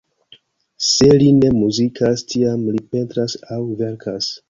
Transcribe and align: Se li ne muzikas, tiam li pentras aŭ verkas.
Se 0.91 1.09
li 1.19 1.27
ne 1.41 1.53
muzikas, 1.59 2.25
tiam 2.33 2.67
li 2.73 2.85
pentras 2.97 3.41
aŭ 3.59 3.65
verkas. 3.85 4.37